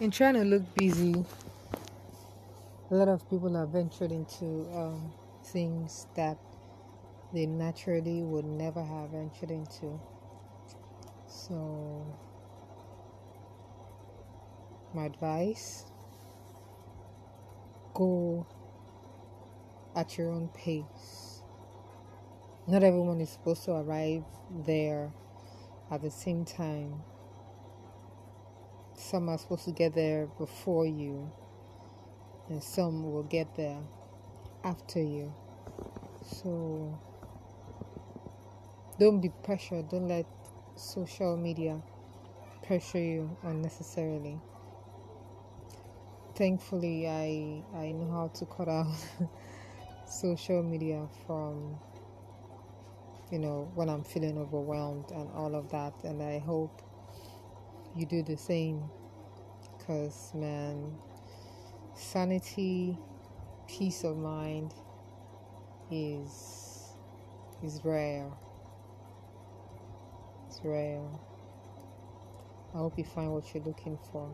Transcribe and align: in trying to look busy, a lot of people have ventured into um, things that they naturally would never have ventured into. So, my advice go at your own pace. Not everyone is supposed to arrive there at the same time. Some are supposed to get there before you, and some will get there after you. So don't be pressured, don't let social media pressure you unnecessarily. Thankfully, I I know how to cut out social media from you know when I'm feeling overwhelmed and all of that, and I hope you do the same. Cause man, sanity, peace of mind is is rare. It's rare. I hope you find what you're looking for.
in 0.00 0.10
trying 0.12 0.34
to 0.34 0.44
look 0.44 0.62
busy, 0.76 1.24
a 2.90 2.94
lot 2.94 3.08
of 3.08 3.28
people 3.28 3.54
have 3.54 3.70
ventured 3.70 4.12
into 4.12 4.68
um, 4.72 5.12
things 5.44 6.06
that 6.14 6.38
they 7.32 7.46
naturally 7.46 8.22
would 8.22 8.44
never 8.44 8.82
have 8.82 9.10
ventured 9.10 9.50
into. 9.50 10.00
So, 11.26 12.06
my 14.94 15.06
advice 15.06 15.84
go 17.92 18.46
at 19.96 20.16
your 20.16 20.30
own 20.30 20.48
pace. 20.54 21.42
Not 22.68 22.84
everyone 22.84 23.20
is 23.20 23.30
supposed 23.30 23.64
to 23.64 23.72
arrive 23.72 24.22
there 24.64 25.10
at 25.90 26.02
the 26.02 26.10
same 26.10 26.44
time. 26.44 27.02
Some 28.98 29.28
are 29.28 29.38
supposed 29.38 29.64
to 29.66 29.70
get 29.70 29.94
there 29.94 30.26
before 30.38 30.84
you, 30.84 31.30
and 32.48 32.62
some 32.62 33.12
will 33.12 33.22
get 33.22 33.54
there 33.54 33.78
after 34.64 35.00
you. 35.00 35.32
So 36.26 36.98
don't 38.98 39.20
be 39.20 39.30
pressured, 39.44 39.88
don't 39.88 40.08
let 40.08 40.26
social 40.74 41.36
media 41.36 41.80
pressure 42.66 42.98
you 42.98 43.36
unnecessarily. 43.44 44.40
Thankfully, 46.34 47.08
I 47.08 47.62
I 47.78 47.92
know 47.92 48.10
how 48.10 48.28
to 48.34 48.46
cut 48.46 48.68
out 48.68 48.92
social 50.06 50.62
media 50.64 51.06
from 51.24 51.78
you 53.30 53.38
know 53.38 53.70
when 53.76 53.88
I'm 53.88 54.02
feeling 54.02 54.38
overwhelmed 54.38 55.12
and 55.12 55.30
all 55.34 55.54
of 55.54 55.70
that, 55.70 55.94
and 56.02 56.20
I 56.20 56.40
hope 56.40 56.82
you 57.98 58.06
do 58.06 58.22
the 58.22 58.36
same. 58.36 58.82
Cause 59.86 60.32
man, 60.34 60.96
sanity, 61.94 62.96
peace 63.66 64.04
of 64.04 64.16
mind 64.16 64.74
is 65.90 66.94
is 67.62 67.80
rare. 67.84 68.30
It's 70.46 70.60
rare. 70.62 71.02
I 72.74 72.78
hope 72.78 72.98
you 72.98 73.04
find 73.04 73.32
what 73.32 73.52
you're 73.52 73.64
looking 73.64 73.98
for. 74.12 74.30